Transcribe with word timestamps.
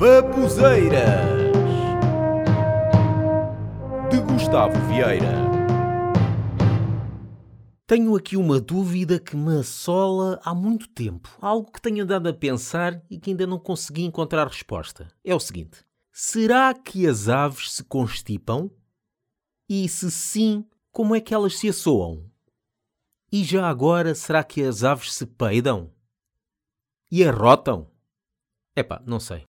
Babuzeiras 0.00 1.28
de 4.10 4.18
Gustavo 4.22 4.72
Vieira. 4.88 5.34
Tenho 7.86 8.16
aqui 8.16 8.34
uma 8.34 8.58
dúvida 8.58 9.20
que 9.20 9.36
me 9.36 9.58
assola 9.58 10.40
há 10.42 10.54
muito 10.54 10.88
tempo. 10.88 11.28
Algo 11.38 11.70
que 11.70 11.82
tenho 11.82 12.02
andado 12.02 12.30
a 12.30 12.32
pensar 12.32 13.04
e 13.10 13.20
que 13.20 13.28
ainda 13.28 13.46
não 13.46 13.58
consegui 13.58 14.04
encontrar 14.04 14.46
resposta. 14.46 15.06
É 15.22 15.34
o 15.34 15.38
seguinte: 15.38 15.84
será 16.10 16.72
que 16.72 17.06
as 17.06 17.28
aves 17.28 17.70
se 17.70 17.84
constipam? 17.84 18.70
E 19.68 19.86
se 19.86 20.10
sim, 20.10 20.66
como 20.90 21.14
é 21.14 21.20
que 21.20 21.34
elas 21.34 21.58
se 21.58 21.68
assoam? 21.68 22.24
E 23.30 23.44
já 23.44 23.68
agora, 23.68 24.14
será 24.14 24.42
que 24.42 24.62
as 24.62 24.82
aves 24.82 25.12
se 25.12 25.26
peidam? 25.26 25.92
E 27.12 27.22
arrotam? 27.22 27.90
Epá, 28.74 29.02
não 29.04 29.20
sei. 29.20 29.49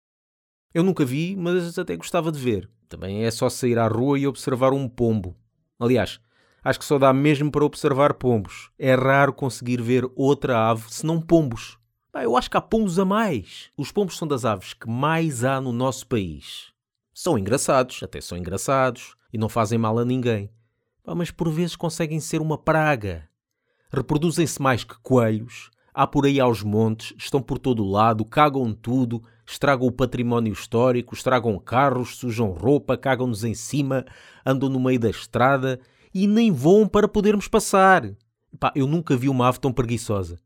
Eu 0.74 0.84
nunca 0.84 1.06
vi, 1.06 1.36
mas 1.36 1.78
até 1.78 1.96
gostava 1.96 2.32
de 2.32 2.40
ver. 2.40 2.70
Também 2.88 3.24
é 3.24 3.32
só 3.32 3.50
sair 3.50 3.78
à 3.78 3.88
rua 3.88 4.20
e 4.20 4.28
observar 4.28 4.74
um 4.74 4.88
pombo. 4.88 5.36
Aliás, 5.80 6.20
acho 6.64 6.80
que 6.80 6.86
só 6.86 6.98
dá 6.98 7.12
mesmo 7.14 7.52
para 7.52 7.66
observar 7.66 8.14
pombos. 8.14 8.70
É 8.78 8.96
raro 8.96 9.34
conseguir 9.34 9.82
ver 9.82 10.10
outra 10.16 10.70
ave 10.70 10.86
senão 10.90 11.22
pombos. 11.22 11.78
eu 12.14 12.36
acho 12.36 12.50
que 12.50 12.58
há 12.58 12.62
pombos 12.62 13.00
a 13.00 13.06
mais. 13.06 13.70
Os 13.78 13.92
pombos 13.92 14.18
são 14.18 14.28
das 14.28 14.46
aves 14.46 14.74
que 14.74 14.90
mais 14.90 15.44
há 15.44 15.60
no 15.60 15.72
nosso 15.72 16.08
país. 16.08 16.72
São 17.14 17.38
engraçados, 17.38 18.02
até 18.04 18.22
são 18.22 18.38
engraçados, 18.38 19.16
e 19.32 19.38
não 19.38 19.50
fazem 19.50 19.78
mal 19.78 19.98
a 20.00 20.06
ninguém. 20.06 20.50
mas 21.06 21.32
por 21.32 21.50
vezes 21.50 21.76
conseguem 21.76 22.20
ser 22.20 22.42
uma 22.42 22.58
praga 22.58 23.30
reproduzem-se 23.92 24.62
mais 24.62 24.84
que 24.84 24.96
coelhos, 25.02 25.70
há 25.94 26.08
por 26.08 26.26
aí 26.26 26.40
aos 26.40 26.64
montes, 26.64 27.14
estão 27.18 27.42
por 27.42 27.58
todo 27.58 27.84
lado, 27.84 28.26
cagam 28.26 28.74
tudo, 28.74 29.24
estragam 29.46 29.88
o 29.88 29.92
património 29.92 30.54
histórico, 30.54 31.14
estragam 31.14 31.58
carros, 31.60 32.16
sujam 32.16 32.52
roupa, 32.52 32.98
cagam-nos 32.98 33.44
em 33.44 33.54
cima, 33.54 34.06
andam 34.46 34.70
no 34.70 34.80
meio 34.80 35.00
da 35.00 35.10
estrada 35.10 35.80
e 36.14 36.28
nem 36.28 36.52
voam 36.52 36.88
para 36.88 37.08
podermos 37.08 37.48
passar. 37.48 38.10
Pá, 38.60 38.72
eu 38.76 38.88
nunca 38.88 39.16
vi 39.16 39.30
uma 39.30 39.48
ave 39.48 39.60
tão 39.60 39.72
preguiçosa. 39.72 40.40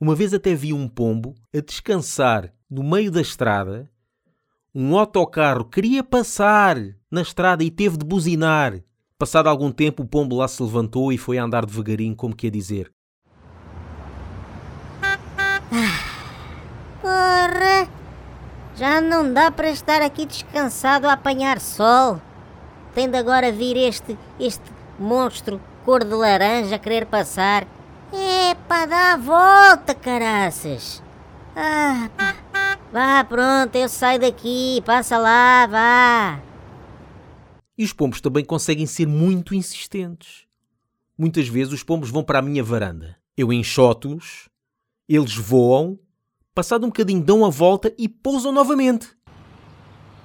Uma 0.00 0.14
vez 0.14 0.34
até 0.34 0.54
vi 0.54 0.72
um 0.72 0.88
pombo 0.88 1.34
a 1.54 1.60
descansar 1.60 2.52
no 2.70 2.82
meio 2.82 3.10
da 3.10 3.20
estrada. 3.20 3.90
Um 4.74 4.96
autocarro 4.96 5.64
queria 5.64 6.04
passar 6.04 6.76
na 7.10 7.22
estrada 7.22 7.64
e 7.64 7.70
teve 7.70 7.96
de 7.96 8.04
buzinar. 8.04 8.82
Passado 9.18 9.48
algum 9.48 9.72
tempo, 9.72 10.02
o 10.02 10.06
pombo 10.06 10.36
lá 10.36 10.46
se 10.46 10.62
levantou 10.62 11.10
e 11.10 11.16
foi 11.16 11.38
a 11.38 11.44
andar 11.44 11.64
devagarinho, 11.64 12.14
como 12.14 12.36
que 12.36 12.48
a 12.48 12.50
dizer: 12.50 12.92
Porra! 17.56 17.88
Já 18.76 19.00
não 19.00 19.32
dá 19.32 19.50
para 19.50 19.70
estar 19.70 20.02
aqui 20.02 20.26
descansado 20.26 21.08
a 21.08 21.14
apanhar 21.14 21.58
sol. 21.58 22.20
Tem 22.94 23.08
de 23.08 23.16
agora 23.16 23.50
vir 23.50 23.76
este, 23.78 24.18
este 24.38 24.70
monstro 24.98 25.60
cor 25.84 26.04
de 26.04 26.14
laranja 26.14 26.76
a 26.76 26.78
querer 26.78 27.06
passar. 27.06 27.66
Epa, 28.12 28.84
dá 28.84 29.14
a 29.14 29.16
volta, 29.16 29.94
caraças! 29.94 31.02
Ah. 31.54 32.10
Vá, 32.92 33.24
pronto, 33.24 33.74
eu 33.74 33.88
saio 33.88 34.20
daqui, 34.20 34.82
passa 34.84 35.16
lá, 35.18 35.66
vá. 35.66 36.40
E 37.76 37.84
os 37.84 37.92
pombos 37.92 38.20
também 38.20 38.44
conseguem 38.44 38.86
ser 38.86 39.06
muito 39.06 39.54
insistentes. 39.54 40.46
Muitas 41.16 41.48
vezes 41.48 41.72
os 41.72 41.82
pombos 41.82 42.10
vão 42.10 42.22
para 42.22 42.38
a 42.38 42.42
minha 42.42 42.62
varanda. 42.62 43.16
Eu 43.36 43.52
enxoto-os, 43.52 44.48
eles 45.08 45.34
voam, 45.34 45.98
passado 46.56 46.86
um 46.86 46.88
bocadinho 46.88 47.22
dão 47.22 47.44
a 47.44 47.50
volta 47.50 47.94
e 47.98 48.08
pousam 48.08 48.50
novamente. 48.50 49.10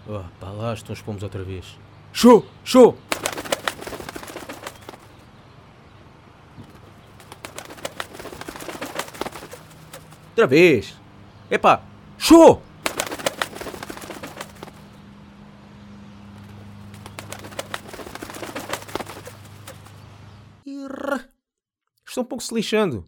Oh, 0.08 0.24
pá, 0.40 0.50
lá 0.50 0.74
estão 0.74 0.94
os 0.94 1.02
pombos 1.02 1.24
outra 1.24 1.44
vez. 1.44 1.78
Show! 2.14 2.46
Show! 2.64 2.98
Outra 10.30 10.48
vez! 10.48 10.98
Epá! 11.50 11.84
Show! 12.18 12.64
estão 22.08 22.24
um 22.24 22.26
pouco 22.26 22.42
se 22.42 22.54
lixando. 22.54 23.06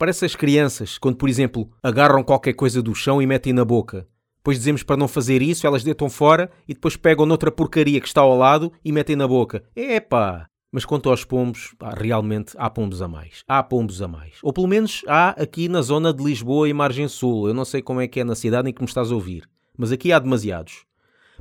Parece 0.00 0.24
as 0.24 0.34
crianças, 0.34 0.96
quando, 0.96 1.16
por 1.16 1.28
exemplo, 1.28 1.70
agarram 1.82 2.22
qualquer 2.22 2.54
coisa 2.54 2.80
do 2.80 2.94
chão 2.94 3.20
e 3.20 3.26
metem 3.26 3.52
na 3.52 3.66
boca. 3.66 4.08
Depois 4.38 4.56
dizemos 4.56 4.82
para 4.82 4.96
não 4.96 5.06
fazer 5.06 5.42
isso, 5.42 5.66
elas 5.66 5.84
deitam 5.84 6.08
fora 6.08 6.50
e 6.66 6.72
depois 6.72 6.96
pegam 6.96 7.26
noutra 7.26 7.50
porcaria 7.50 8.00
que 8.00 8.06
está 8.06 8.22
ao 8.22 8.34
lado 8.34 8.72
e 8.82 8.92
metem 8.92 9.14
na 9.14 9.28
boca. 9.28 9.62
Epá! 9.76 10.46
Mas 10.72 10.86
quanto 10.86 11.10
aos 11.10 11.22
pombos, 11.22 11.74
realmente 11.98 12.54
há 12.56 12.70
pombos 12.70 13.02
a 13.02 13.08
mais. 13.08 13.44
Há 13.46 13.62
pombos 13.62 14.00
a 14.00 14.08
mais. 14.08 14.38
Ou 14.42 14.54
pelo 14.54 14.66
menos 14.66 15.02
há 15.06 15.38
aqui 15.38 15.68
na 15.68 15.82
zona 15.82 16.14
de 16.14 16.24
Lisboa 16.24 16.66
e 16.66 16.72
Margem 16.72 17.06
Sul. 17.06 17.48
Eu 17.48 17.52
não 17.52 17.66
sei 17.66 17.82
como 17.82 18.00
é 18.00 18.08
que 18.08 18.20
é 18.20 18.24
na 18.24 18.34
cidade 18.34 18.70
em 18.70 18.72
que 18.72 18.80
me 18.80 18.88
estás 18.88 19.12
a 19.12 19.14
ouvir. 19.14 19.46
Mas 19.76 19.92
aqui 19.92 20.14
há 20.14 20.18
demasiados. 20.18 20.86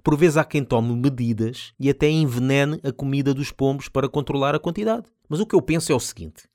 Por 0.04 0.18
vezes 0.18 0.36
há 0.36 0.44
quem 0.44 0.66
tome 0.66 0.94
medidas 0.98 1.72
e 1.80 1.90
até 1.90 2.10
envenene 2.10 2.78
a 2.84 2.92
comida 2.92 3.34
dos 3.34 3.54
pombos 3.54 3.88
para 3.88 4.10
controlar 4.10 4.54
a 4.54 4.60
quantidade. 4.60 5.06
Mas 5.30 5.40
o 5.40 5.46
que 5.46 5.56
eu 5.56 5.62
penso 5.62 5.94
é 5.94 5.96
o 5.96 6.00
seguinte: 6.00 6.49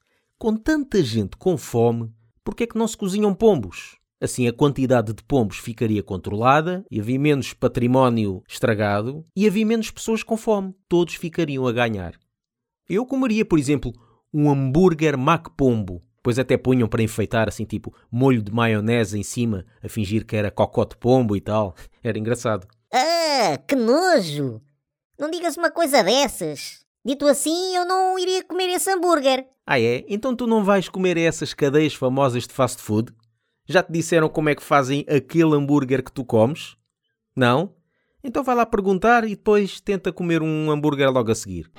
com 0.44 0.54
tanta 0.54 1.02
gente 1.02 1.38
com 1.38 1.56
fome, 1.56 2.12
por 2.44 2.54
que 2.54 2.64
é 2.64 2.66
que 2.66 2.76
não 2.76 2.86
se 2.86 2.94
cozinham 2.94 3.34
pombos? 3.34 3.96
Assim 4.20 4.46
a 4.46 4.52
quantidade 4.52 5.14
de 5.14 5.22
pombos 5.22 5.56
ficaria 5.56 6.02
controlada 6.02 6.84
e 6.90 7.00
havia 7.00 7.18
menos 7.18 7.54
património 7.54 8.42
estragado 8.46 9.24
e 9.34 9.46
havia 9.46 9.64
menos 9.64 9.90
pessoas 9.90 10.22
com 10.22 10.36
fome. 10.36 10.74
Todos 10.86 11.14
ficariam 11.14 11.66
a 11.66 11.72
ganhar. 11.72 12.12
Eu 12.86 13.06
comeria, 13.06 13.42
por 13.42 13.58
exemplo, 13.58 13.90
um 14.34 14.50
hambúrguer 14.50 15.16
Mac 15.16 15.48
Pombo, 15.56 16.02
pois 16.22 16.38
até 16.38 16.58
punham 16.58 16.88
para 16.88 17.02
enfeitar 17.02 17.48
assim 17.48 17.64
tipo 17.64 17.96
molho 18.12 18.42
de 18.42 18.52
maionese 18.52 19.18
em 19.18 19.22
cima, 19.22 19.64
a 19.82 19.88
fingir 19.88 20.26
que 20.26 20.36
era 20.36 20.50
cocote 20.50 20.94
pombo 20.98 21.34
e 21.34 21.40
tal. 21.40 21.74
Era 22.04 22.18
engraçado. 22.18 22.68
Ah, 22.92 23.56
que 23.66 23.74
nojo! 23.74 24.60
Não 25.18 25.30
digas 25.30 25.56
uma 25.56 25.70
coisa 25.70 26.04
dessas. 26.04 26.83
Dito 27.06 27.26
assim, 27.26 27.76
eu 27.76 27.84
não 27.84 28.18
iria 28.18 28.42
comer 28.42 28.68
esse 28.70 28.90
hambúrguer. 28.90 29.46
Ah 29.66 29.78
é? 29.78 30.06
Então 30.08 30.34
tu 30.34 30.46
não 30.46 30.64
vais 30.64 30.88
comer 30.88 31.18
essas 31.18 31.52
cadeias 31.52 31.94
famosas 31.94 32.46
de 32.46 32.54
fast 32.54 32.80
food? 32.80 33.12
Já 33.68 33.82
te 33.82 33.92
disseram 33.92 34.26
como 34.26 34.48
é 34.48 34.54
que 34.54 34.62
fazem 34.62 35.04
aquele 35.06 35.54
hambúrguer 35.54 36.02
que 36.02 36.10
tu 36.10 36.24
comes? 36.24 36.76
Não? 37.36 37.74
Então 38.22 38.42
vai 38.42 38.54
lá 38.54 38.64
perguntar 38.64 39.24
e 39.24 39.36
depois 39.36 39.80
tenta 39.80 40.10
comer 40.10 40.40
um 40.40 40.70
hambúrguer 40.70 41.10
logo 41.10 41.30
a 41.30 41.34
seguir. 41.34 41.70